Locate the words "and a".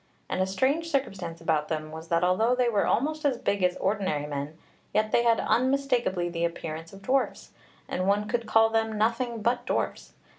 0.29-0.47